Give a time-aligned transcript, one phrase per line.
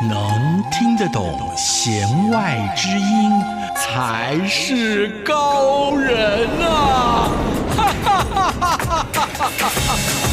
[0.00, 3.32] 能听得懂弦外之音，
[3.74, 7.28] 才是高人呐！
[7.76, 10.27] 哈哈哈哈哈哈！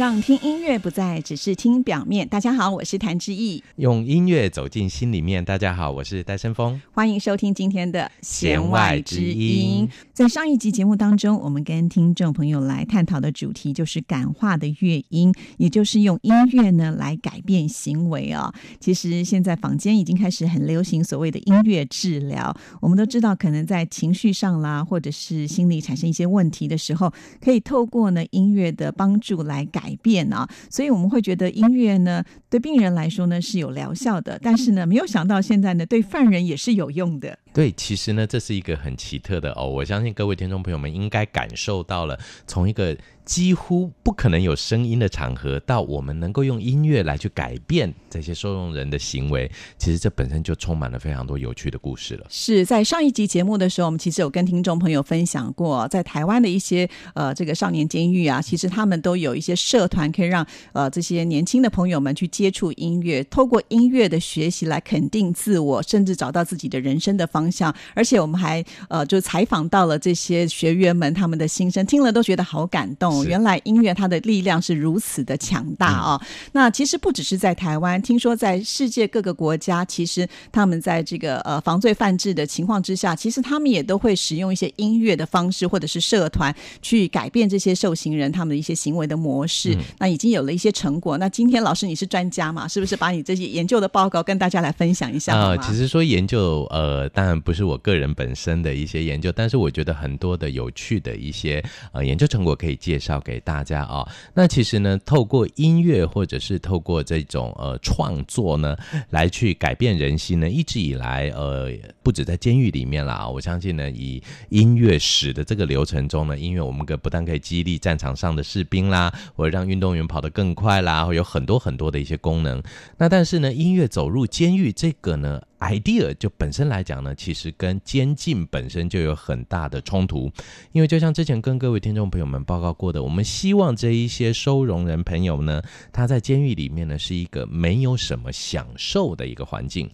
[0.00, 2.26] 让听音乐不再只是听表面。
[2.26, 3.62] 大家好，我是谭志毅。
[3.76, 5.44] 用音乐走进心里面。
[5.44, 6.80] 大家好，我是戴森峰。
[6.90, 9.86] 欢迎收听今天的弦外之音。
[10.14, 18.54] 在上一集节目当中，我们跟听众朋友来探讨的主题就是感化的乐音，也就是用音乐呢来改变行为啊、哦。
[18.80, 22.56] 其实现在坊间已经开始很流行所谓的音乐治疗。
[22.80, 29.89] 我们都知道，可能在情绪上啦，或者是心理产生一些问题的时候，可以透过呢音乐的帮助来改。
[29.90, 37.36] 改变啊，所以我们会觉得音乐呢，对病人来说呢是有疗效的，但是呢，没有想到现在呢，对犯人也是有用的。
[37.52, 42.96] 对，其实呢，这是一个很奇特的哦，我相信各位听众朋友们应该感受到了，从一个。
[43.30, 52.26] 几乎不可能有声音的场合，到我们能够用音乐来去改变这些收容人的行为，其实这本身就充满了非常多有趣的故事了。
[52.28, 67.72] 是在上一集节目的时候，我们其实有跟听众朋友分享过，在台湾的一些呃这个少年监狱啊，其实他们都有一些社团，可以让呃这些年轻的朋友们去接触音乐，透过音乐的学习来肯定自我，甚至找到自己的人生的方向。
[67.94, 73.19] 而且我们还呃就采访到了这些学员们他们的心声，听了都觉得好感动。
[73.24, 76.20] 原来音乐它的力量是如此的强大哦。
[76.52, 89.76] 那其实不只是在台湾，听说在世界各个国家，其实他们在这个呃防罪犯制的情况之下，其实他们也都会使用一些音乐的方式，或者是社团去改变这些受刑人他们的一些行为的模式。
[89.98, 91.18] 那已经有了一些成果。
[91.18, 92.68] 那今天老师你是专家嘛？
[92.68, 95.36] 是不是把你这些研究的报告跟大家来分享一下？
[95.36, 101.62] 啊，其实说研究，呃，当然不是我个人本身的一些研究，但是我觉得很多的有趣的一些
[101.92, 103.09] 呃研究成果可以介绍。
[103.10, 108.76] 交给大家、哦，那其实呢，透过音乐或者是透过这种呃创作呢，
[109.08, 111.72] 来去改变人心呢，一直以来呃，
[112.04, 122.62] 不止在监狱里面啦，我相信呢，以音乐史的这个流程中呢，音乐我们可不但可以激励战场上的士兵啦，或者让运动员跑得更快啦，会有很多很多的一些功能。
[122.96, 130.30] 那但是呢，音乐走入监狱这个呢，idea 就本身来讲呢，其实跟监禁本身就有很大的冲突，
[130.72, 135.62] 因为就像之前跟各位听众朋友们报告过的，我们希望这一些收容人朋友呢，
[135.92, 139.88] 他在监狱里面呢是一个没有什么享受的一个环境。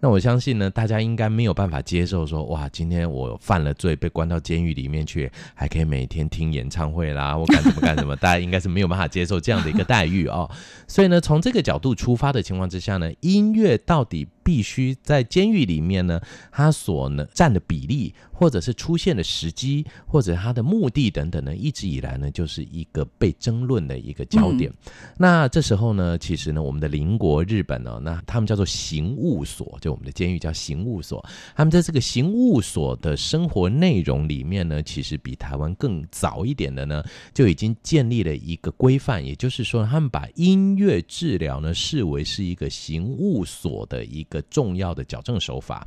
[0.00, 10.48] 那我相信呢，大家应该没有办法接受说，哇，今天我犯了罪，被关到监狱里面去，还可以每天听演唱会啦，我干什么干什么，大家应该是没有办法接受这样的一个待遇哦。
[10.86, 16.20] 所以呢，从这个角度出发的情况之下呢，音乐到底必须在监狱里面呢，
[16.50, 24.70] 它所能占的比例，或者是出现的时机，或者它的目的等等呢，一直以来呢，就是一个被争论的一个焦点。
[24.70, 31.24] 嗯、那这时候呢，其实呢，我们的邻国日本呢，那他们叫做刑务所，就我们的监狱叫刑务所。
[31.56, 39.24] 他们在这个刑务所的生活内容里面呢，其实比台湾更早一点的呢，就已经建立了一个规范。
[39.24, 45.86] 也就是说，他们把音乐治疗呢，视为是一个刑务所的一个重要的矫正手法。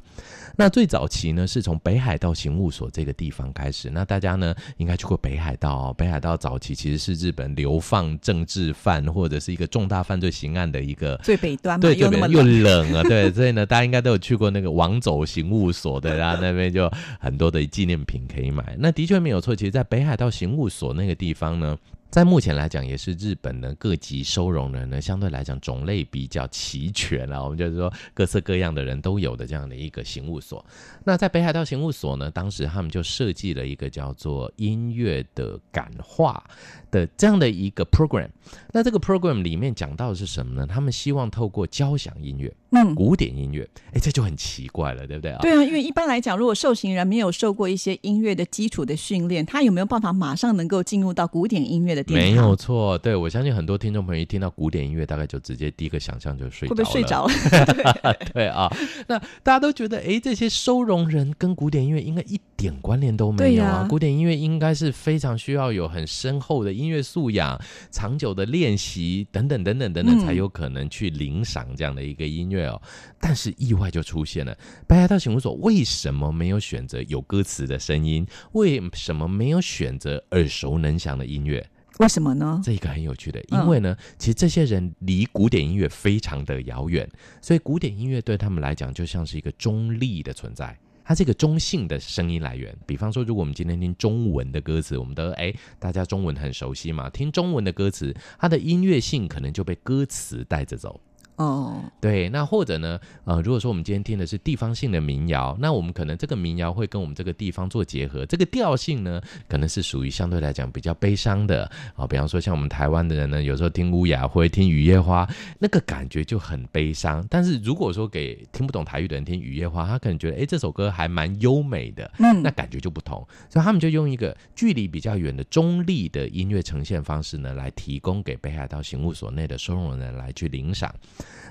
[0.58, 3.90] 那最早期呢，是从北海道刑务所这个地方开始。
[3.90, 5.96] 那大家呢，应该去过北海道哦。
[5.98, 18.74] 北海道早期其实是日本流放政治犯或者是一个重大犯罪刑案的一个最北端嘛，对，又那么又冷啊，对，所以呢，大家应该都有去过那个王走刑务所的，然后那边就很多的纪念品可以买。
[18.80, 21.78] 那的确没有错，其实，在北海道刑务所那个地方呢。
[22.10, 27.42] 在目前来讲，也是日本的各级收容人呢，相对来讲种类比较齐全了。
[27.42, 30.66] 我们就是说，各色各样的人都有的这样的一个刑务所。
[31.06, 36.44] 那在北海道刑务所呢，当时他们就设计了一个叫做音乐的感化
[36.92, 38.28] 的这样的一个 program。
[38.74, 40.68] 那这个 program 里面讲到的是什么呢？
[40.68, 42.54] 他们希望透过交响音乐。
[42.74, 45.40] 嗯，古典音乐，哎，这就很奇怪了，对不对啊？
[45.42, 52.30] 对啊，因为一般来讲，如果受刑人没有受过一些音乐的基础的训练，他有没有办法马上能够进入到古典音乐的殿堂？
[52.30, 58.18] 没有错，对，我相信很多听众朋友一听到古典音乐，大概就直接第一个想象就睡着了，会不会睡着了？
[58.34, 58.74] 对啊，
[59.08, 63.84] 那大家都觉得，哎，这些收容人跟古典音乐应该一点关联都没有啊。
[63.84, 67.62] 啊古典音乐应该是非常需要有很深厚的音乐素养、
[67.92, 72.66] 长久的练习等等等等等等，才有可能去领赏这样的一个音乐。
[72.66, 72.82] 哦，
[73.20, 74.58] 但是意外就出现了。
[74.88, 78.26] 白牙道刑务所为什么没有选择有歌词的声音？
[78.54, 81.70] 为什么没有选择耳熟能详的音乐？
[82.00, 82.60] 为什么呢？
[82.64, 87.08] 这个很有趣的，因为呢，嗯、其实这些人离古典音乐非常的遥远，
[87.42, 92.76] 所以古典音乐对他们来讲就像是一个中立的存在，它这个中性的声音来源。
[92.86, 101.00] 比方说，如果我们今天听中文的歌词，我们都哎，大家中文很熟悉嘛，听中文的歌词，它的音乐性可能就被歌词带着走。
[101.42, 111.64] 哦，对，那或者呢，呃，如果说我们今天听的是地方性的民谣，那我们可能这个民谣会跟我们这个地方做结合，这个调性呢，可能是属于相对来讲比较悲伤的
[111.96, 112.08] 啊、呃。
[112.08, 115.28] 比方说像我们台湾的人呢，有时候听乌雅慧、听雨夜花，
[115.58, 117.26] 那个感觉就很悲伤。
[117.28, 123.26] 但是如果说给听不懂台语的人听雨夜花，他可能觉得，哎，这首歌还蛮优美的，嗯，那感觉就不同。
[123.50, 130.94] 所以他们就用一个距离比较远的中立的音乐呈现方式呢，来提供给北海道刑务所内的收容人来去领赏。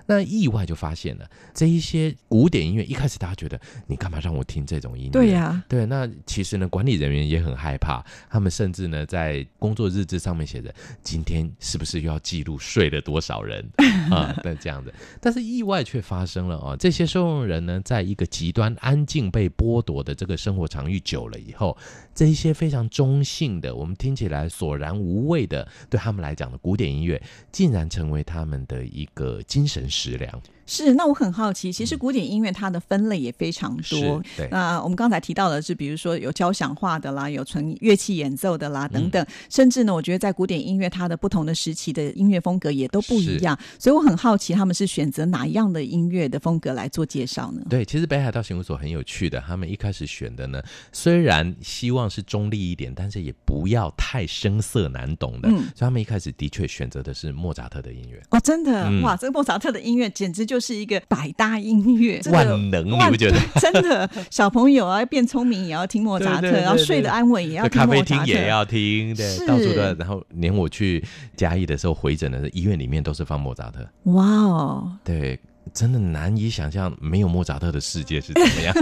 [0.07, 5.11] 那意外就发现了这一些古典音乐，一开始大家觉得你干嘛让我听这种音乐？
[5.11, 5.87] 对呀、啊，对。
[5.87, 13.65] 那其实呢，管理人员也很害怕，他们甚至呢在工作日志上面写着今天是不是又要记录睡了多少人
[14.11, 14.35] 啊？
[14.45, 16.77] 那这样子，但是意外却发生了啊！
[16.77, 21.77] 这些收容人呢，在一个极端安静被剥夺的这个生活场域久了以后，
[22.15, 27.21] 这一些非常中性的，我们听起来索然无味的，对他们来讲的古典音乐，
[27.51, 30.43] 竟然成为他们的一个精神食粮。
[30.71, 34.23] 是，那我很好奇，其实古典音乐它的分类也非常多。
[34.37, 39.21] 对，那我们刚才提到的是，比如说有交响化的啦，有纯乐器演奏的啦，等等。
[39.21, 43.59] 嗯、甚至呢，我觉得在古典音乐它的不同的时期的音乐风格也都不一样。
[43.81, 47.63] 所以我很好奇，他们是选择哪一样的音乐的风格来做介绍呢？
[47.69, 50.63] 对，其实北海道刑务所很有趣的，他们一开始选的呢，
[50.93, 55.49] 虽然希望是中立一点，但是也不要太生涩难懂的。
[55.49, 58.23] 嗯，所以他们一开始的确选择的是莫扎特的音乐。
[58.31, 63.39] 哦，真的、嗯、哇，这个莫扎特的音乐简直就是一个百搭音乐， 万能，你不觉得？
[63.61, 69.81] 真的，小朋友啊，要变聪明也要听莫扎特，然后睡得安稳也要听莫扎特，咖啡厅也要听，对，到处都。
[69.99, 71.05] 然后连我去
[71.37, 73.89] 嘉义的时候回诊的时候，医院里面都是放莫扎特。
[74.05, 75.39] 哇哦，对。
[75.73, 78.75] 真的难以想象没有莫扎特的世界是怎么样，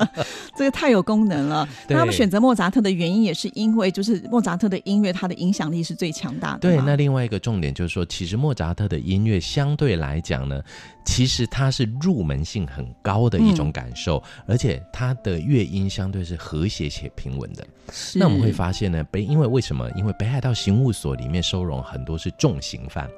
[0.56, 1.68] 这个太有功能了。
[1.88, 6.60] 那他们选择莫扎特的原因也是因为，就是莫扎特的音乐，它的影响力是最强大的。
[6.60, 10.62] 对，那另外一个重点就是说，其实莫扎特的音乐相对来讲呢，
[11.04, 17.66] 其实它是入门性很高的一种感受，嗯、而且它的乐音相对是和谐且平稳的。
[18.14, 19.88] 那我们会发现呢，北因为为什么？
[19.96, 23.08] 因为北海道刑务所里面收容很多是重刑犯，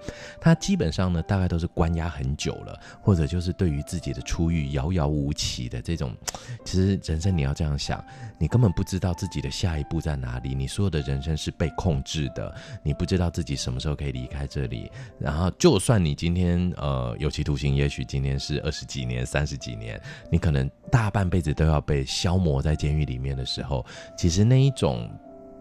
[0.41, 6.15] 他基本上呢，大概都是关押很久了，或者就是对于自己的出狱遥遥无期的这种。
[6.63, 8.05] 其实人生你要这样想，
[8.39, 14.91] 你根本不知道自己的下一步在哪里，你所有的人生是被控制的，你不知道自己什么时候可以离开这里。
[15.19, 19.99] 然后，就算你今天呃有期徒刑，也许今天是二十几年、三十几年，
[20.31, 24.49] 你可能大半辈子都要被消磨在监狱里面的时候，其实。
[24.49, 25.11] 那一种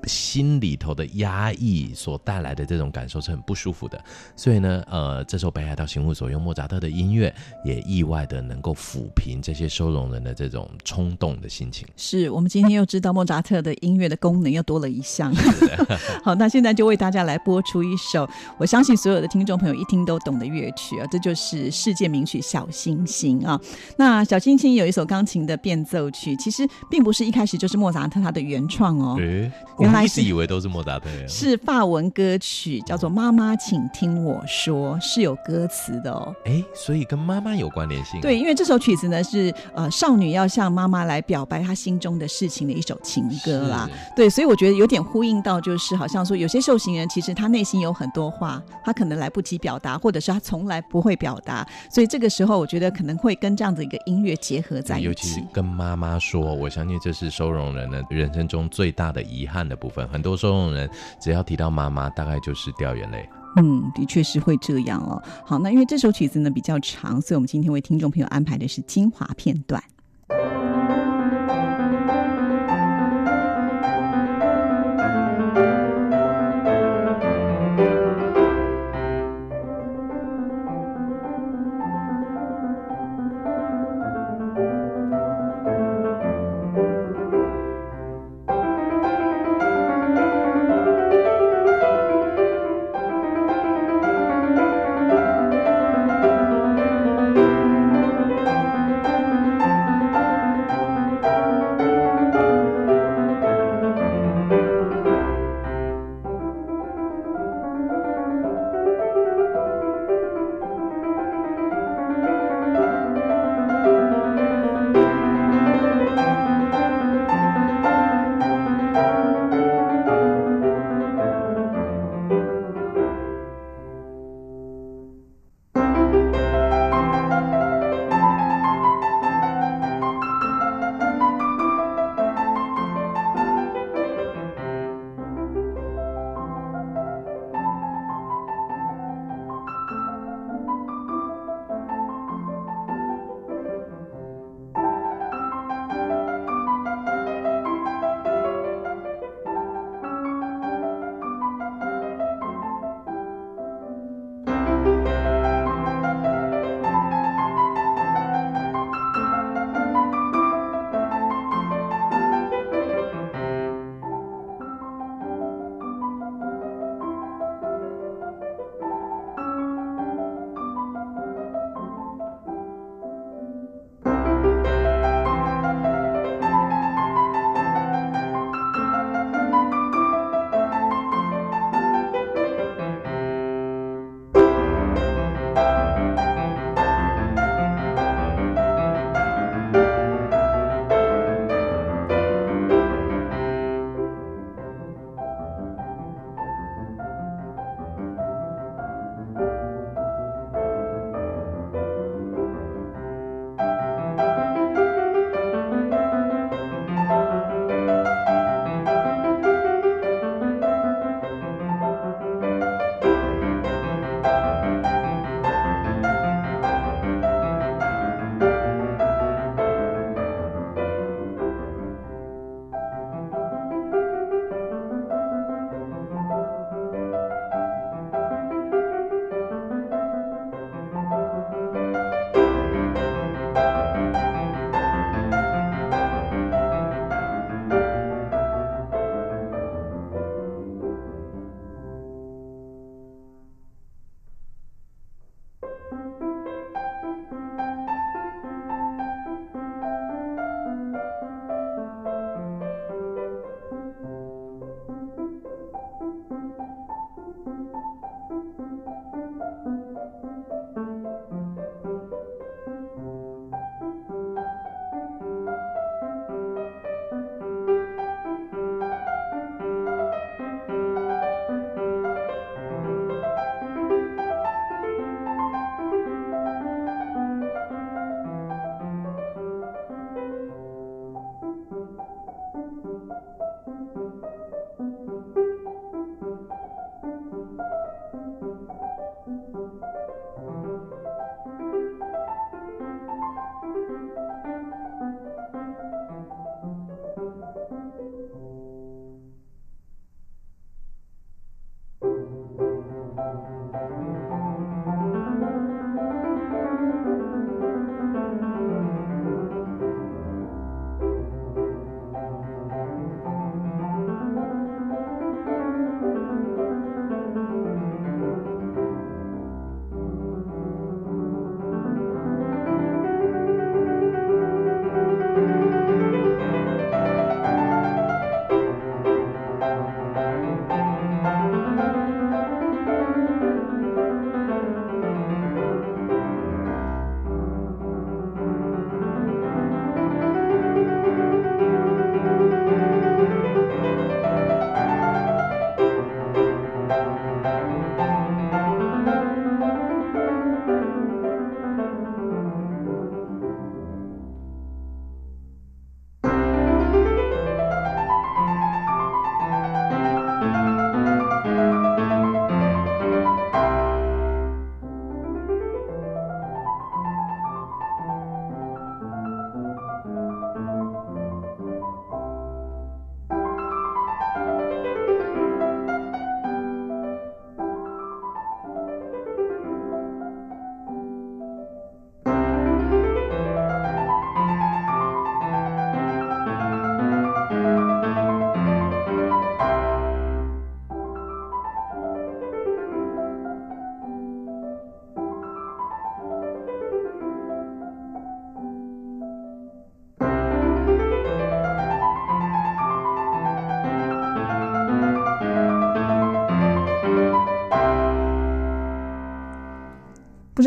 [0.05, 4.01] 心里头的压抑所带来的这种感受是很不舒服的，
[4.35, 7.33] 所以呢，呃，这首北海道行务所用莫扎特的音乐，
[7.65, 11.87] 也意外的能够抚平这些收容人的这种冲动的心情。
[11.95, 15.33] 是我们今天又知道莫扎特的音乐的功能又多了一项。
[16.23, 18.27] 好，那现在就为大家来播出一首，
[18.57, 23.59] 我相信所有的听众朋友一听都懂的乐曲啊，这就是世界名曲《小星星》啊。
[23.97, 29.17] 那《小星星》有一首钢琴的变奏曲，其实并不是一开始就是莫扎特他的原创哦。
[29.19, 29.51] 欸
[29.87, 36.35] 我一直以为都是莫扎特，是法文歌曲，叫做《妈妈，请听我说》，是有歌词的哦。
[36.45, 38.19] 哎，所以跟妈妈有关联性。
[38.21, 43.89] 对，因为这首曲子呢是呃少女要向妈妈来表白她心中的事情的一首情歌啦。
[44.15, 55.05] 对，所以我觉得有点呼应到，就是好像说有些受刑人其实他内心有很多话，他可能来不及表达，或者是他从来不会表达，所以这个时候我觉得可能会跟这样子一个音乐结合在一起。
[55.07, 60.05] 尤其是跟妈妈说，我相信这是收容人的人生中最大的遗憾的部分。
[60.09, 60.89] 很多收容人
[61.21, 63.27] 只要提到妈妈，大概就是掉眼泪。
[63.55, 65.21] 嗯，的确是会这样哦。
[65.45, 69.81] 好，那因为这首曲子呢比较长，所以我们今天为听众朋友安排的是精华片段。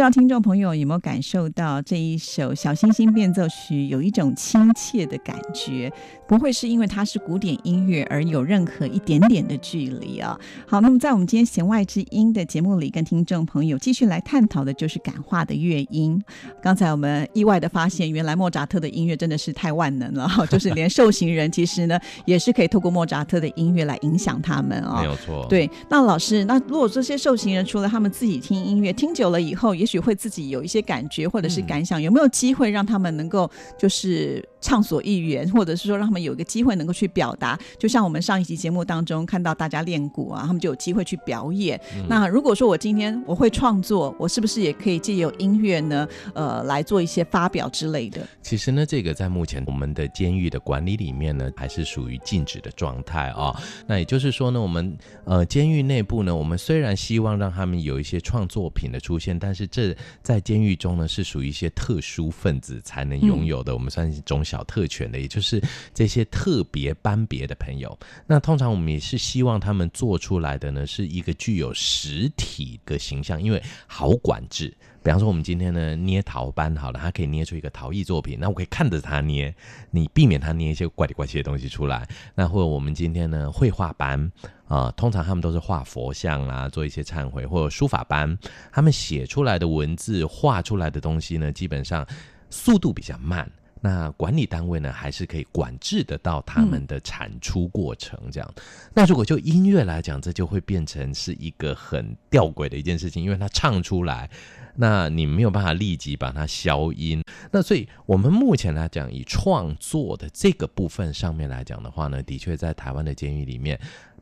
[0.01, 5.93] 知道听众朋友有没有感受到这一首小星星变奏曲有一种亲切的感觉，
[6.27, 10.35] 不会是因为它是古典音乐而有任何一点点的距离啊。
[10.67, 16.19] 好，那么在我们今天弦外之音的节目里，跟听众朋友继续来探讨的就是感化的乐音。
[16.63, 25.03] 刚才我们意外的发现，原来莫扎特的音乐真的是太万能了， 就是连受刑人其实呢也是可以透过莫扎特的音乐来影响他们啊。
[25.03, 25.45] 没有错。
[25.51, 37.57] 对，那老师，那如果这些受刑人除了他们自己听音乐，听久了以后，也许会自己有一些感觉或者是感想，嗯、有没有机会让他们能够就是畅所欲言， 或者是说让他们有一个机会能够去表达？
[37.79, 41.81] 就像我们上一集节目当中看到大家练鼓啊，他们就有机会去表演。
[41.95, 46.09] 嗯、那如果说我今天我会创作，我是不是也可以借由音乐呢？
[46.35, 48.27] 呃，来做一些发表之类的？
[48.43, 53.55] 其实呢，这个在目前我们的监狱的管理里面呢，还是属于禁止的状态啊。
[53.87, 65.63] 那也就是说呢，我们呃监狱内部呢，我们虽然希望让他们有一些创作品的出现，但是是这在监狱中呢，是属于一些特殊分子才能拥有的，我们算是一种小特权的，也就是
[65.95, 67.97] 这些特别班别的朋友。
[68.27, 74.77] 那通常我们也是希望他们做出来的呢，是一个具有实体的形象，因为好管制。
[75.03, 79.55] 比方说，我们今天呢捏陶班好了，他可以捏出一个陶艺作品，那我可以看着他捏，
[79.91, 82.07] 你避免他捏一些怪里怪气的东西出来。
[82.35, 84.31] 那或者我们今天呢绘画班
[84.67, 88.39] 啊、通常他们都是画佛像啦，做一些忏悔，或者书法班，
[88.71, 92.07] 他们写出来的文字、画出来的东西呢，基本上
[92.51, 93.51] 速度比较慢。
[93.83, 98.53] 那管理单位呢，还是可以管制得到他们的产出过程，这样。
[98.57, 98.63] 嗯、
[98.95, 104.29] 那如果就音乐来讲，这就会变成是一个很吊诡的一件事情，因为他唱出来，
[104.77, 107.23] 那你没有办法立即把它消音。
[107.51, 113.81] 那所以我们目前来讲，以创作的这个部分上面来讲的话呢，的确在台湾的监狱里面，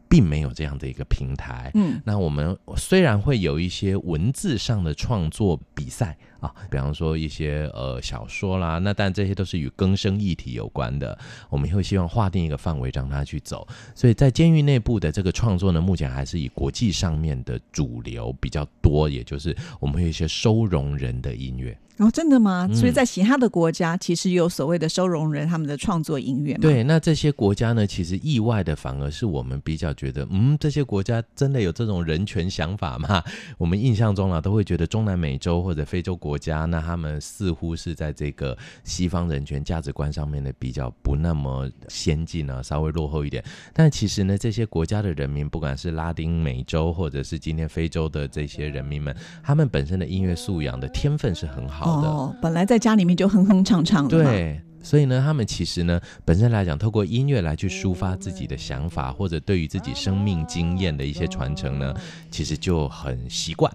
[0.08, 1.72] 并没有这样的一个平台。
[1.74, 6.16] 嗯，那我们虽然会有一些文字上的创作比赛。
[6.40, 11.18] 啊，比方说一些呃小说啦，那但这些都是与更生议题有关的，
[11.50, 13.66] 我们会希望划定一个范围让他去走。
[13.94, 21.76] 所以在监狱内部的这个创作呢，目前还是以国际上面的主流比较多，也就是我们会有一些收容人的音乐。
[21.98, 22.68] 哦，真的吗？
[22.72, 26.54] 所以在其他的国家，其实有所谓的收容人他们的创作音乐？
[26.58, 33.20] 对，那这些国家呢，其实意外的反而是我们比较觉得，嗯，这些国家真的有这种人权想法吗？
[33.56, 43.42] 我们印象中啊，都会觉得中南美洲或者非洲国家，那他们似乎是在这个西方人权价值观上面呢，比较不那么先进啊，稍微落后一点。
[43.72, 52.00] 但其实呢，这些国家的人民，不管是拉丁美洲或者是今天非洲的这些人民们，他们本身的音乐素养的天分是很好。
[52.02, 54.22] 哦，本来在家里面就哼哼唱唱的。
[54.22, 61.94] 对，所以呢，他们其实呢，本身来讲，透过音乐来去抒发自己的想法，或者对于自己生命经验的一些传承呢，
[62.30, 63.72] 其实就很习惯。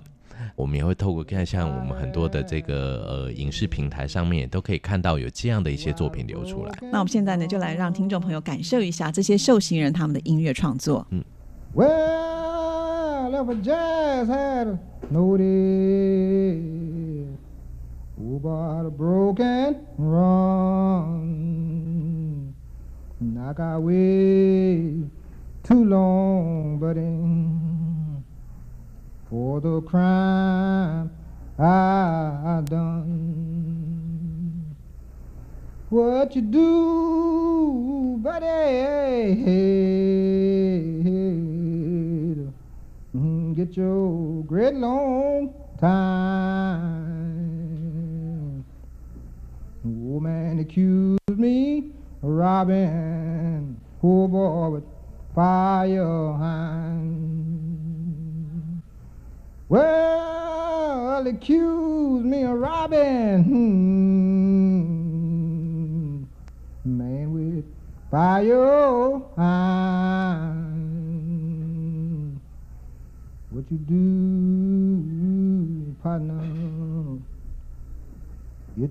[0.56, 6.72] 我们也会透过看，像我们很多的这个呃影视平台上面，都可以看到有这样的一些作品流出来。
[6.92, 11.06] 那我们现在呢，就来让听众朋友感受一下这些受刑人他们的音乐创作。
[11.10, 11.24] 嗯。
[11.74, 11.94] Well,
[18.16, 21.34] Who bought a broken run?
[23.38, 25.10] I got way
[25.64, 27.83] too long, but in
[29.34, 31.10] for the crime
[31.58, 33.96] I done.
[35.90, 39.63] What you do, buddy?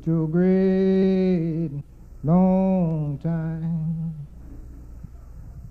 [0.05, 1.71] Great
[2.25, 4.13] long time.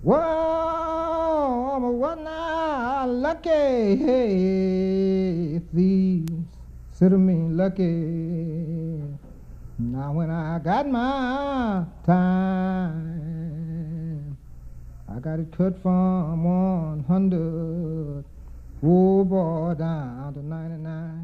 [0.03, 3.11] Whoa, but what ah, now?
[3.11, 3.49] Lucky
[3.97, 6.31] hey, thieves
[6.93, 9.03] sit me lucky.
[9.77, 13.17] Now when I got my time,
[15.09, 18.23] I got it cut from 100,
[18.81, 21.20] oh boy, down to 99.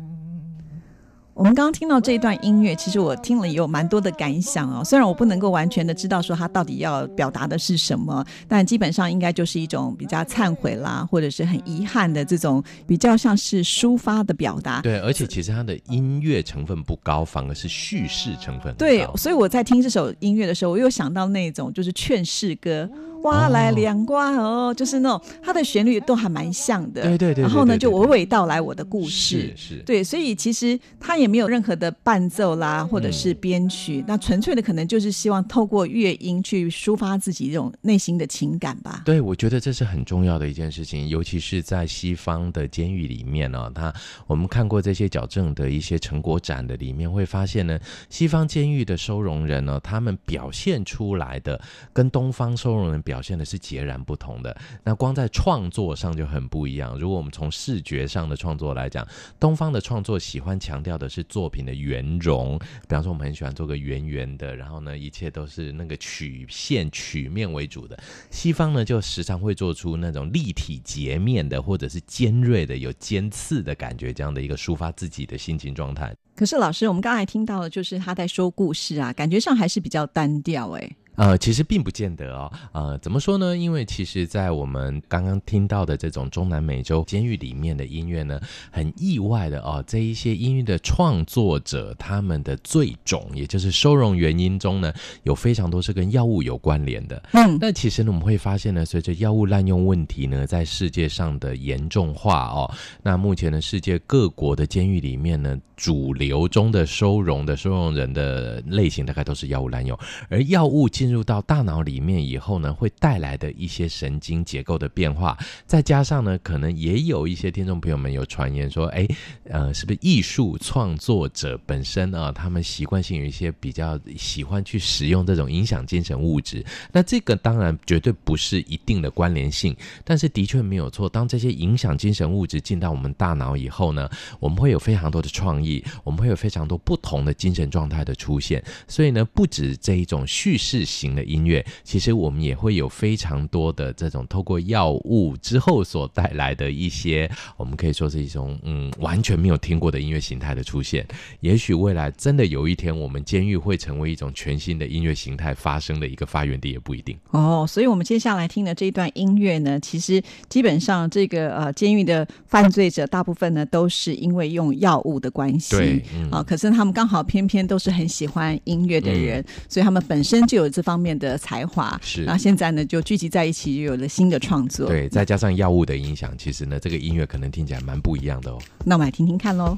[1.38, 4.84] 我们刚刚听到这一段音乐，其实我听了也有蛮多的感想哦。
[4.84, 14.82] 虽然我不能够完全的知道说它到底要表达的是什么，但基本上应该就是一种比较忏悔啦，或者是很遗憾的这种比较像是抒发的表达。
[14.82, 18.74] 对，而且其实它的音乐成分不高，反而是叙事成分。
[18.76, 22.90] 对，所以我在听这首音乐的时候，我又想到那种就是劝世歌。
[23.28, 39.02] 哇来凉瓜哦，就是那种它的旋律都还蛮像的，对对对，然后呢就娓娓道来我的故事，是是，对，所以其实它也没有任何的伴奏啦，或者是编曲，那纯粹的可能就是希望透过乐音去抒发自己这种内心的情感吧。
[39.06, 43.94] 对，我觉得这是很重要的一件事情，尤其是在西方的监狱里面呢，他
[44.26, 47.78] 我们看过这些矫正的一些成果展的里面，会发现呢，
[48.10, 51.60] 西方监狱的收容人呢，他们表现出来的
[51.92, 54.56] 跟东方收容人表表现的是截然不同的。
[54.84, 56.96] 那光在创作上就很不一样。
[57.00, 59.08] 如果我们从视觉上的创作来讲，
[59.40, 67.98] 东方的创作喜欢强调的是作品的圆融，比方说我们很喜欢做个圆圆的，然后呢，一切都是那个曲线曲面为主的。
[68.30, 76.16] 西方呢，就时常会做出那种立体截面的，或者是尖锐的、有尖刺的感觉，这样的一个抒发自己的心情状态。
[76.36, 80.88] 可是老师，我们刚才听到的就是他在说故事啊，感觉上还是比较单调哎。
[81.18, 82.52] 呃，其实并不见得哦。
[82.72, 83.58] 呃，怎么说呢？
[83.58, 88.40] 因为其实，在我们刚刚听到的这种中南美洲监狱里面的音乐呢，
[88.72, 97.22] 很意外的哦，这一些音乐的创作者，他们的罪种，也就是收容原因中呢，有非常多是跟药物有关联的。
[97.34, 109.98] 嗯，那其实呢，我们会发现呢，随着药物滥用问题呢，在世界上的严重化哦，那目前呢，世界各国的监狱里面呢，主流中的收容的收容人的类型，大概都是药物滥用，
[110.30, 119.08] 而药物进进入到大脑里面以后呢，会带来的一些神经结构的变化，再加上呢，可能也有一些听众朋友们有传言说，哎，
[119.46, 126.62] 呃，是不是艺术创作者本身啊，他们习惯性有一些比较喜欢去使用这种影响精神物质？
[126.92, 131.08] 那这个当然绝对不是一定的关联性，但是的确没有错。
[131.08, 134.10] 当这些影响精神物质进到我们大脑以后呢，
[134.42, 138.62] 我们会有非常多的创意，我们会有非常多不同的精神状态的出现。
[138.88, 151.06] 所以呢，不止这一种叙事型的音乐，其实我们也会有非常多的这种透过药物之后所带来的一些，我们可以说是一种嗯完全没有听过的音乐形态的出现。
[151.42, 157.16] 也许未来真的有一天，我们监狱会成为一种全新的音乐形态发生的一个发源地，也不一定。
[157.32, 166.00] 哦，所以我们接下来听的这一段音乐呢，其实基本上这个呃监狱的犯罪者大部分呢都是因为用药物的关系，对，
[166.32, 172.24] 啊、嗯，可是他们刚好偏偏都是很喜欢音乐的人，嗯、所以他们本身就有这方面的才华，是。
[172.24, 174.88] 然后现在呢，就聚集在一起，就有了新的创作。
[174.88, 178.58] 对，再加上药物的影响，其实呢，这个音乐可能听起来蛮不一样的哦。
[178.86, 179.78] 那我们来听听看喽。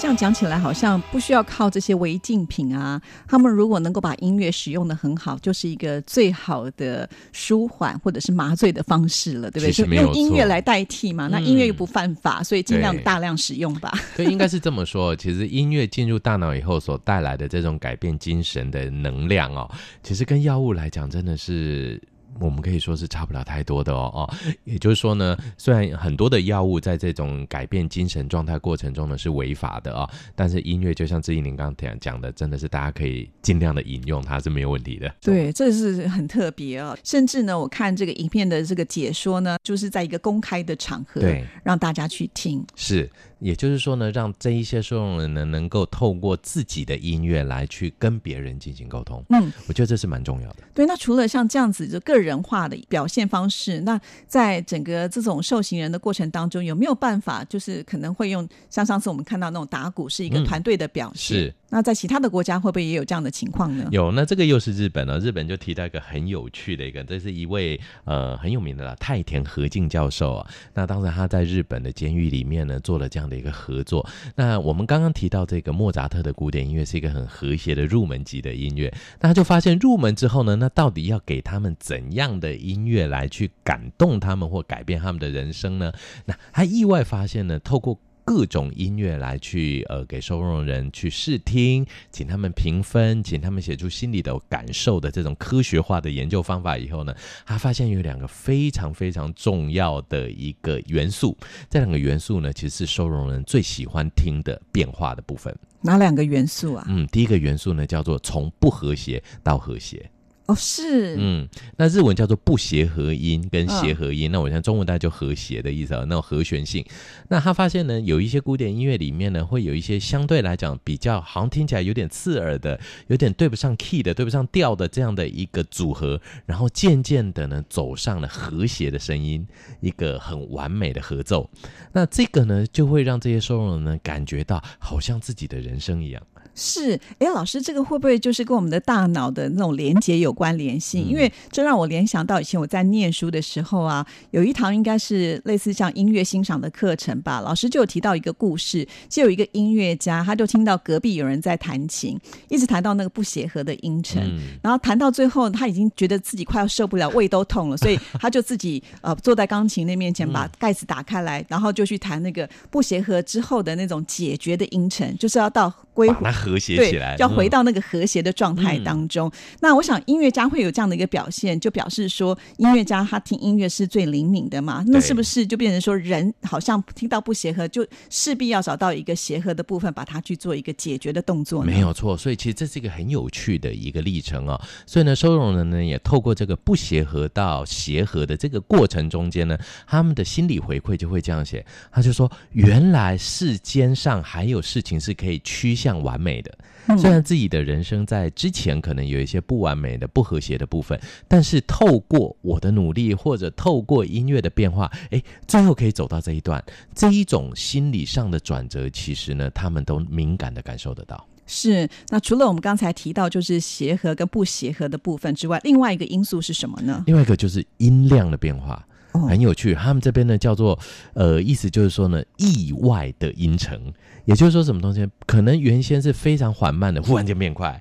[0.00, 3.00] 这样讲起来，好像不需要靠这些违禁品啊。
[3.28, 9.72] 他们如果能够把音乐使用的很好，就是一个最好的舒缓或者是麻醉的方式了，对不对？
[9.72, 13.92] 就用音乐来代替嘛，那音乐又不犯法，嗯、所以尽量大量使用吧。
[14.16, 15.14] 对，应该是这么说。
[15.14, 19.70] 其实音乐进入大脑以后所带来的这种改变精神的能量哦，
[20.02, 22.00] 其实跟药物来讲，真的是。
[22.38, 35.12] 我们可以说是差不了太多的哦哦，也就是说呢，虽然很多的药物在这种改变精神状态过程中呢是违法的啊、哦，但是音乐就像志毅您刚刚讲讲的，真的是大家可以尽量的引用它是没有问题的。
[35.20, 36.96] 对，这是很特别哦。
[37.04, 42.64] 甚至呢，我看这个影片的这个解说呢，就是在一个公开的场合，对，让大家去听。
[42.76, 43.10] 是。
[43.40, 49.24] 也就是说呢，让这一些受众人呢，能够透过自己的音乐来去跟别人进行沟通。
[49.30, 50.58] 嗯，我觉得这是蛮重要的。
[50.74, 61.34] 对，那除了像这样子就个人化的表现方式，那在整个这种受刑人的过程当中，有没有办法，就是可能会用像上次我们看到那种打鼓是一个团队的表示？
[61.34, 61.54] 嗯，是。
[61.70, 63.88] 那在其他的国家会不会也有这样的情况呢？
[63.90, 65.18] 有，那这个又是日本呢？
[65.18, 70.50] 日本就提到一个很有趣的一个，这是一位呃很有名的啦，太田和敬教授啊。
[70.74, 74.06] 那当时他在日本的监狱里面呢，做了这样的一个合作。
[74.34, 85.92] 那我们刚刚提到这个莫扎特的古典音乐是一个很和谐的入门级的音乐，那他就发现入门之后呢，那到底要给他们怎样的音乐来去感动他们或改变他们的人生呢？
[86.26, 101.36] 那他意外发现呢，透过各种音乐来去呃给收容人去试听，请他们评分，请他们写出心里的感受的这种科学化的研究方法以后呢，他发现有两个非常非常重要的一个元素，
[101.68, 105.54] 这两个元素呢，其实是收容人最喜欢听的变化的部分。
[105.82, 106.84] 哪两个元素啊？
[106.88, 110.10] 嗯，第一个元素呢叫做从不和谐到和谐。
[110.50, 116.84] 哦，是，嗯，那日文叫做不协和音跟协和音，哦、那我想中文大概就和谐的意思啊，那种和弦性。
[117.28, 129.46] 那他发现呢，有一些古典音乐里面呢，会有一些相对来讲比较好像听起来有点刺耳的，有点对不上 key 的，对不上调的这样的一个组合，然后渐渐的呢，走上了和谐的声音，
[129.80, 131.48] 一个很完美的合奏。
[131.92, 136.20] 那这个呢，就会让这些收容人呢，感觉到好像自己的人生一样。
[136.54, 141.06] 是，哎，老师，这个会不会就是跟我们的大脑的那种连接有关联性？
[141.06, 166.08] 因为这让我联想到以前我在念书的时候啊，有一堂应该是类似像音乐欣赏的课程吧，老师就有提到一个故事，就有一个音乐家，他就听到隔壁有人在弹琴，一直弹到那个不协和的音程，嗯、然后弹到最后他已经觉得自己快要受不了，胃都痛了，所以他就自己呃坐在钢琴那面前，把盖子打开来，然后就去弹那个不协和之后的那种解决的音程，就是要到归
[166.40, 169.28] 和谐起来，要回到那个和谐的状态当中。
[169.28, 174.82] 嗯、那我想，音乐家会有这样的一个表现，就表示说，音乐家他听音乐是最灵敏的嘛。
[174.86, 181.70] 那是不是就变成说，人好像听到不协和，就势必要找到一个协和的部分，把它去做一个解决的动作呢？
[181.70, 182.16] 没有错。
[182.16, 184.60] 所以，其实这是一个很有趣的一个历程哦。
[184.86, 196.52] 所以呢，收容人呢也透过这个不协和到协和的这个过程中间呢，他们的心理回馈就会这样写，他就说，原来世间上还有事情是可以趋向完美的。
[196.98, 206.62] 虽然自己的人生在之前可能有一些不完美的、不和谐的部分，但是透过我的努力，或者透过音乐的变化，诶，最后可以走到这一段。
[206.94, 211.24] 这一种心理上的转折，其实呢，他们都敏感的感受得到。
[211.46, 211.88] 是。
[212.08, 217.04] 那除了我们刚才提到就是协和跟不协和的部分之外，另外一个因素是什么呢？
[217.06, 218.84] 另外一个就是音量的变化。
[219.12, 220.78] 很有趣，他们这边呢叫做，
[221.14, 223.78] 呃，意思就是说呢，意外的音程，
[224.24, 227.72] 也就是说什么东西，可能原先是非常缓慢的，忽然间变快；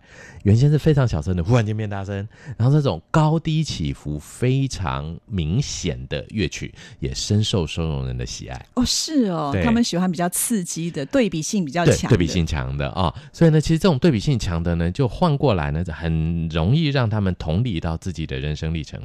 [0.44, 2.28] 原先是非常小声的，忽然间变大声。
[2.58, 8.66] 然后这种高低起伏非常明显的乐曲，也深受收容人的喜爱。
[8.74, 13.16] 哦，是哦，他们喜欢比较刺激的，对比性比较强，对比性强的啊、哦。
[13.32, 19.00] 所以呢，其实这种对比性强的呢，就换过来呢，很容易让他们同理到自己的人生历程。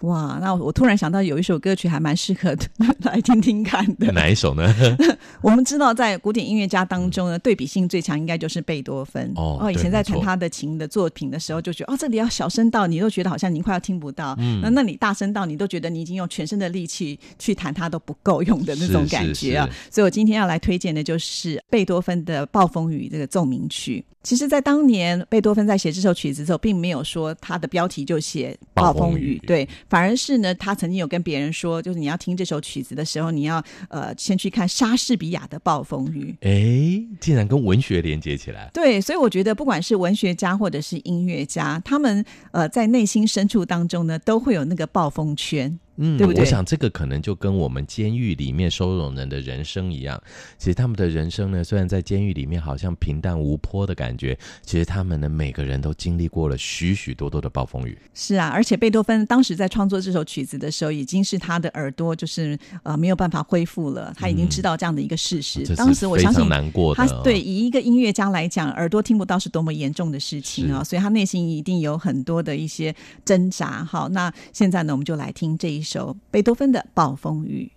[0.00, 2.66] 哇，那我突然想到有一首歌曲还蛮适合的，
[3.04, 4.10] 来听听看的。
[4.12, 4.74] 哪一首呢？
[5.42, 9.30] 我们知道，在古典音乐家当中呢，对比性最强应该就是贝多芬。
[9.36, 19.68] 哦，哦，以前在弹他的琴的作品的时候，就觉得哦，这里要小声到你都觉得好像你快要听不到，嗯，那那你大声到你都觉得你已经用全身的力气去弹它都不够用的那种感觉啊。
[19.90, 24.04] 所以我今天要来推荐的就是贝多芬的《暴风雨》这个奏鸣曲。
[24.22, 36.36] 其实，在当年贝多芬在写这首曲子的时候，并没有说他的标题就写《暴风雨》，对，反而是呢，他曾经有跟别人说，就是你要听这首曲子的时候，你要呃先去看莎士比亚的《暴风雨》。
[36.46, 38.70] 哎，竟然跟文学连接起来。
[38.74, 45.78] 对，所以我觉得，不管是文学家或者是音乐家，他们呃在内心深处当中呢，都会有那个暴风圈。
[46.00, 46.40] 嗯，对不对？
[46.40, 50.20] 我想这个可能就跟我们监狱里面收容人的人生一样，
[50.58, 57.96] 其实他们的人生呢，虽然在监狱里面好像平淡无波的感觉，其实他们呢每个人都经历过了许许多多的暴风雨。
[58.14, 65.62] 是啊，而且贝多芬当时在创作这首曲子的时候，已经是他的耳朵就是呃没有办法恢复了，他已经知道这样的一个事实。
[65.68, 73.84] 嗯、当时我相信难过的、哦、他对以一个音乐家来讲，耳朵听不到是多么严重的事情啊、哦，所以他内心一定有很多的一些挣扎。
[73.84, 77.68] 好，那现在呢，我们就来听这一首首贝多芬的《暴风雨》。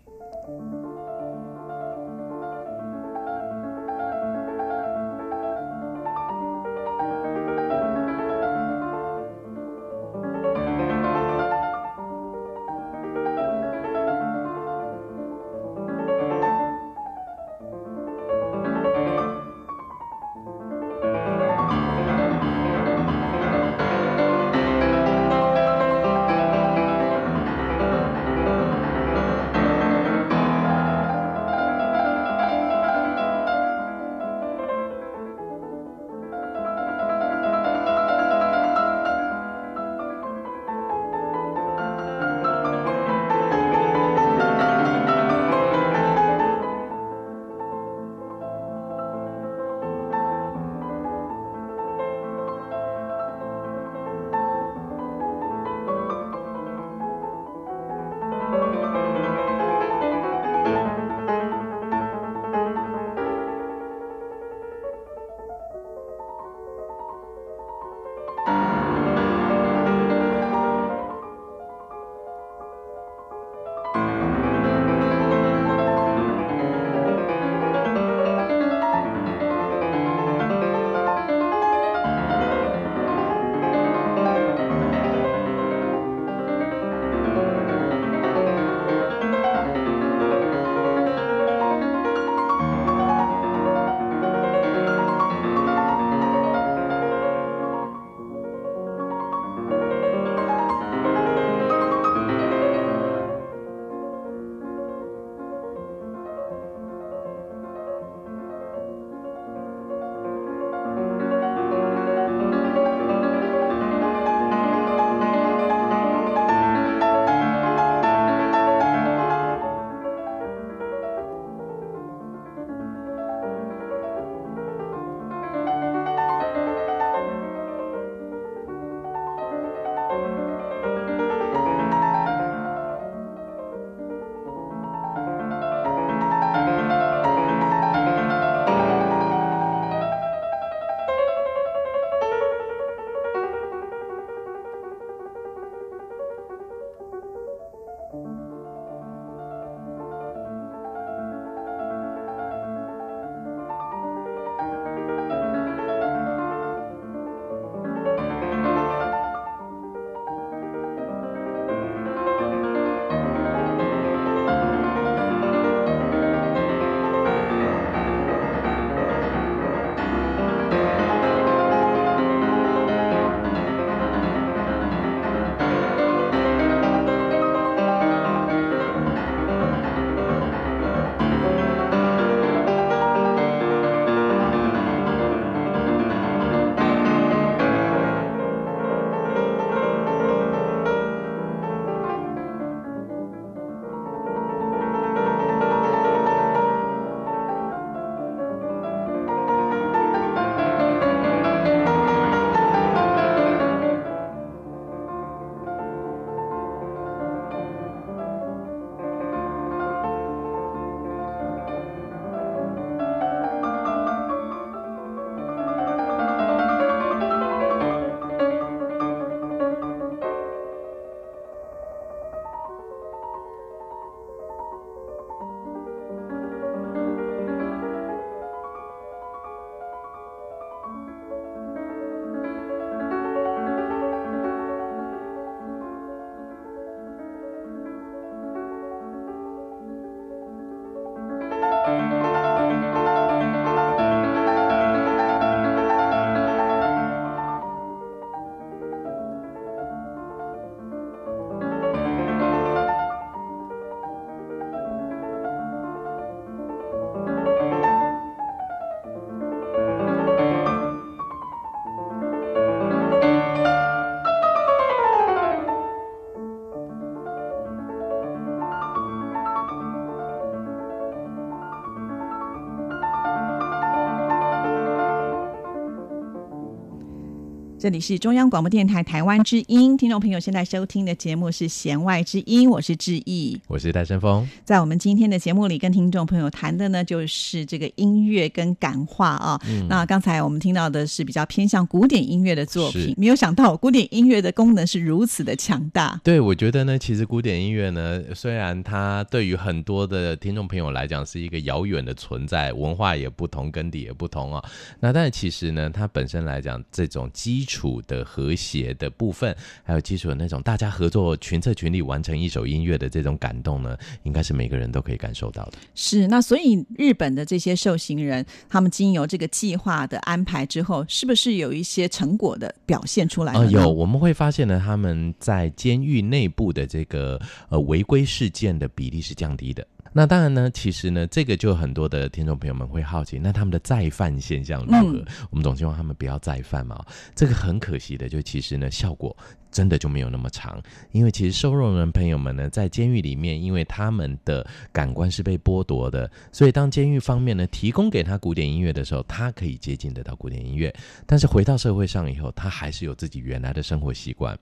[277.84, 284.48] 这里是中央广播电台台湾之音，听众朋友现在收听的节目是《弦外之音》，我是志毅，我是戴森峰。
[284.64, 289.60] 在我们今天的节目里，跟听众朋友谈的呢，就是这个音乐跟感化啊。
[289.68, 296.18] 嗯、那刚才我们听到的是比较偏向古典音乐的作品，没有想到古典音乐的功能是如此的强大。
[296.24, 304.64] 对，我觉得呢，其实古典音乐呢，虽然它对于很多的听众朋友来讲是一个遥远的存在，文化也不同，根底也不同啊。
[305.02, 315.74] 那但是其实呢，它本身来讲，这种基础处的和谐的部分，还有基础的那种大家合作群策群力完成一首音乐的这种感动呢，应该是每个人都可以感受到的。
[315.96, 323.54] 是，那所以日本的这些受刑人，他们经由这个计划的安排之后，是不是有一些成果的表现出来？
[323.54, 329.86] 呃，有，我们会发现呢，他们在监狱内部的这个呃违规事件的比例是降低的。
[330.14, 335.18] 那当然呢，其实呢，这个就很多的听众朋友们会好奇，那他们的再犯现象如何？
[335.18, 337.04] 嗯、我们总希望他们不要再犯嘛。
[337.36, 339.36] 这个很可惜的，就其实呢，效果。
[339.74, 350.94] 真的就没有那么长，因为其实收容人朋友们呢，在监狱里面，因为他们的感官是被剥夺的，所以当监狱方面呢提供给他古典音乐的时候，他可以接近得到古典音乐。
[351.26, 354.58] 但是回到社会上以后，他还是有自己原来的生活习惯。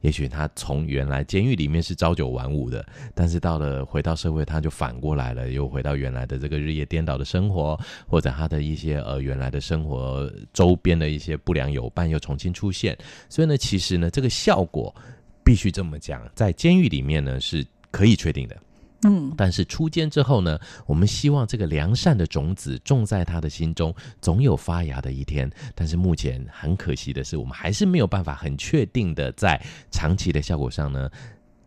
[0.00, 12.96] 也许他从原来监狱里面是朝九晚五的，但是到了回到社会，他就反过来了，又回到原来的这个日夜颠倒的生活，或者他的一些呃原来的生活周边的一些不良友伴又重新出现。
[13.28, 14.94] 所以呢，其实呢，这个效效果
[15.44, 18.56] 必须这么讲，在监狱里面呢是可以确定的，
[19.02, 25.50] 嗯，但是出监之后呢，我们希望这个良善的种子种在他的心中，总有发芽的一天。
[25.74, 31.10] 但是目前很可惜的是，我们还是没有办法很确定的在长期的效果上呢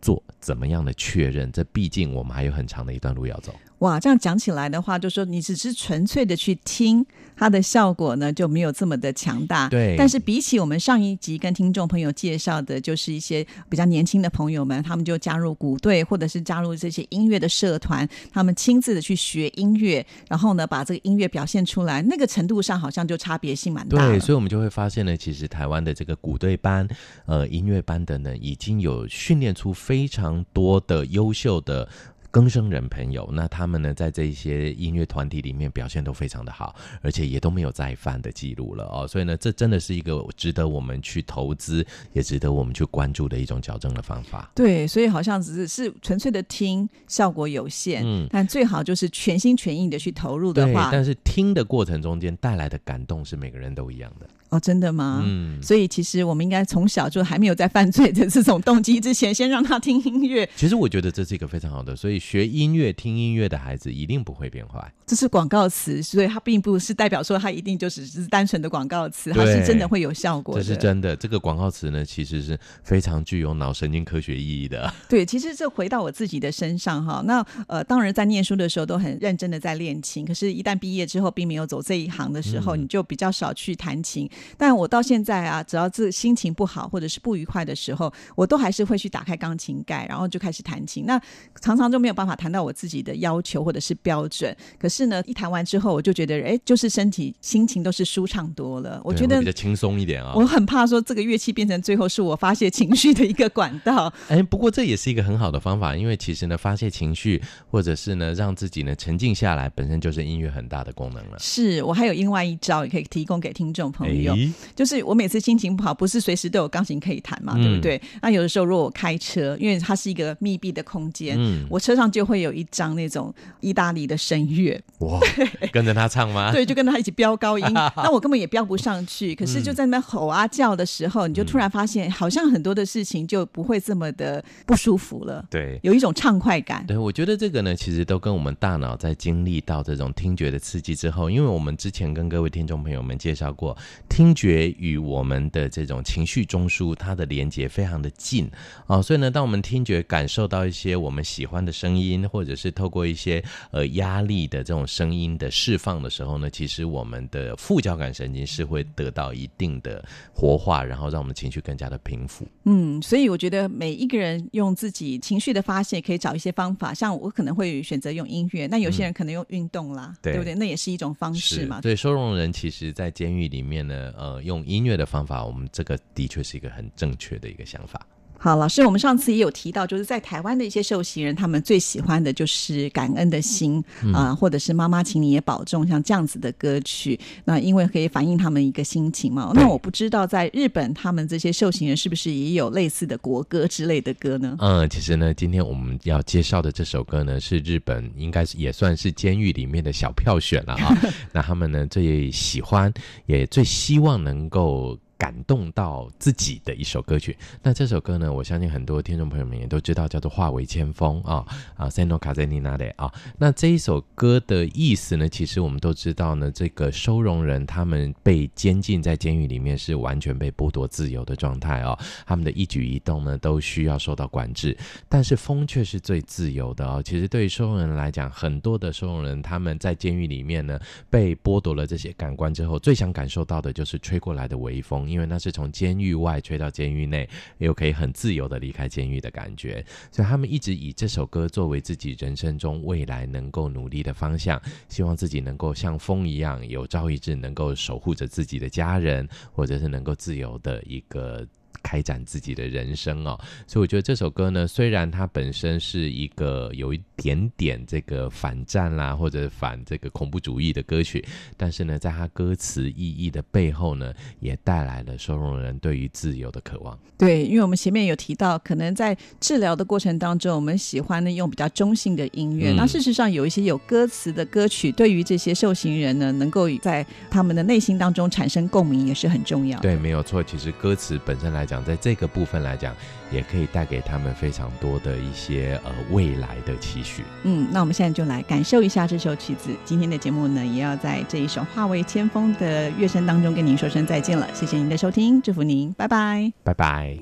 [0.02, 1.50] 做怎么样的确认。
[1.52, 3.54] 这毕竟我们还有很长的一段路要走。
[3.80, 7.04] 哇，这样讲起来的话，就说你只是纯粹的去听，
[7.34, 9.68] 它的效果呢就没有这么的强大。
[9.70, 9.94] 对。
[9.96, 24.06] 但是比起我们上一集跟听众朋友介绍的，就是一些比较年轻的朋友们，他们就加入鼓队，或者是加入这些音乐的社团，他们亲自的去学音乐，然后呢把这个音乐表现出来，那个程度上好像就差别性蛮大。
[24.06, 26.86] 对，所以我们就会发现呢，其实台湾的这个鼓队班、
[27.24, 31.88] 呃音乐班的呢，已经有训练出非常多的优秀的。
[32.30, 39.06] 更生人朋友，那他们呢，在这一些音乐团体里面表现都非常的好，而且也都没有再犯的记录了哦。
[39.06, 44.50] 所以呢，这真的是一个值得我们去投资，也值得我们去关注的一种矫正的方法。
[44.54, 48.02] 对，所以好像只是是纯粹的听，效果有限。
[48.04, 50.88] 嗯，但最好就是全心全意的去投入的话。
[50.92, 54.28] 但是听的过程中间带来的感动是每个人都一样的。
[54.50, 55.22] 哦，真的吗？
[55.24, 60.48] 嗯，所以其实我们应该从小就还没有在犯罪的这种动机之前，先让他听音乐。
[60.56, 64.92] 其实我觉得这是一个非常好的，所以学音乐、听音乐的孩子一定不会变坏。
[65.06, 70.62] 这是广告词，所以它并不是代表说它一定就只是单纯的广告词，它是真的会有效果的。
[70.62, 74.92] 这是真的，这个广告词呢，其实是非常具有脑神经科学意义的。
[75.08, 84.28] 对，其实这回到我自己的身上哈，那呃，当然在念书的时候都很认真的在练琴，可是，一旦毕业之后，并没有走这一行的时候，嗯、你就比较少去弹琴。
[84.56, 85.40] 但我到现在。
[85.40, 91.04] 啊，只要是心情不好或者是不愉快的时候，我都还是会去打开钢琴盖，然后就开始弹琴。
[91.06, 91.20] 那
[91.60, 94.54] 常常就没有办法弹到我自己的要求或者是标准。
[94.78, 99.00] 可是呢，一弹完之后，我就觉得，哎，就是身体心情都是舒畅多了。
[99.04, 100.32] 我觉得比较轻松一点啊。
[100.36, 104.12] 我很怕说这个乐器变成最后是我发泄情绪的一个管道。
[104.28, 111.38] 哎，不过这也是一个很好的方法，因为其实呢，发泄情绪或者是呢，让自己呢沉静下来，本身就是音乐很大的功能了。
[111.38, 114.29] 是我还有另外一招也可以提供给听众朋友，
[114.76, 115.00] 就是。
[115.10, 118.00] 我每次心情不好，不是随时都有钢琴可以弹嘛，嗯、对不对？
[118.22, 125.18] 那有的时候如果我开车，因为它是一个密闭的空间，嗯、我车上就会有一张那种意大利的声乐，哇，
[125.72, 126.52] 跟着他唱吗？
[126.52, 127.66] 对，就跟他一起飙高音。
[127.96, 135.44] 那我根本也飙不上去，可是就在那边吼啊叫的时候，嗯、你就突然发现，好像很多的事情就不会这么的不舒服了。
[135.50, 136.84] 对，有一种畅快感。
[136.86, 143.76] 对，我觉得这个呢，其实都跟我们大脑在经历到这种听觉的刺激之后，因为我们之前跟各位听众朋友们介绍过，
[144.20, 148.44] 听觉与我们的这种情绪中枢，它的连接非常的近
[148.86, 160.04] 啊、哦，所以呢，当我们听觉感受到一些我们喜欢的声音，或者是透过一些呃压力的这种声音的释放的时候呢，其实我们的副交感神经是会得到一定的
[160.34, 162.46] 活化，然后让我们情绪更加的平复。
[162.64, 170.54] 嗯，所以我觉得每一个人用自己情绪的发泄，可以找一些方法，像我可能会选择用音乐，那有些人可能用运动啦，嗯、对，对不对？
[170.56, 171.80] 那也是一种方式嘛。
[171.80, 175.44] 对，收容人其实在监狱里面呢，呃，用音乐的方法。
[175.44, 178.06] 我们这个的确是一个很正确的一个想法。
[178.42, 183.84] 好，老师，我们上次也有提到，就是在台湾的一些受刑人，他们最喜欢的就是感恩的心
[184.14, 187.20] 啊、或者是妈妈，请你也保重，像这样子的歌曲。
[187.44, 189.52] 那因为可以反映他们一个心情嘛。
[189.54, 194.56] 那我不知道在日本，他们这些受刑人是不是也有类似的国歌之类的歌呢？
[194.58, 200.96] 嗯，其实呢，今天我们要介绍的这首歌呢，是日本应该是也算是监狱里面的小票选了啊。
[201.30, 202.90] 那他们呢最喜欢，
[203.26, 204.98] 也最希望能够。
[205.20, 211.44] 感动到自己的一首歌曲，那这首歌呢，我相信很多听众朋友们也都知道，叫做《化为千风》啊
[211.76, 213.12] 啊，Seno Kaze ni Nare 啊。
[213.36, 221.98] 那这一首歌的意思呢，其实我们都知道呢，这个收容人他们被监禁在监狱里面，是完全被剥夺自由的状态哦。
[222.24, 224.74] 他们的一举一动呢，都需要受到管制，
[225.06, 227.02] 但是风却是最自由的哦。
[227.04, 235.09] 其实对于收容人来讲，很多的收容人他们在监狱里面呢，被剥夺了这些感官之后，最想感受到的就是吹过来的微风。
[235.10, 251.46] 因为那是从监狱外吹到监狱内，又可以很自由的离开监狱的感觉，所以他们一直以这首歌作为自己人生中未来能够努力的方向，希望自己能够像风一样，有朝一日能够守护着自己的家人，或者是能够自由的一个。
[251.82, 261.24] 开展自己的人生哦，所以我觉得这首歌呢，虽然它本身是一个有一点点这个反战啦，或者反这个恐怖主义的歌曲，
[261.56, 266.98] 但是呢，在它歌词意义的背后呢，也带来了收容人对于自由的渴望。
[267.18, 272.72] 对，因为我们前面有提到，可能在治疗的过程当中，我们喜欢呢用比较中性的音乐。
[272.72, 279.82] 嗯、那事实上，有一些有歌词的歌曲，对于这些受刑人呢，能够在他们的内心当中产生共鸣，也是很重要的。
[279.82, 280.42] 对，没有错。
[280.42, 282.94] 其实歌词本身来讲，在这个部分来讲，
[283.30, 287.22] 也可以带给他们非常多的一些呃未来的期许。
[287.44, 289.70] 嗯，那我们现在就来感受一下这首曲子。
[289.84, 294.48] 今天的节目呢，也要在这一首化为千峰的乐声当中跟您说声再见了。
[294.52, 297.16] 谢谢您的收听，祝福您，拜拜，拜拜。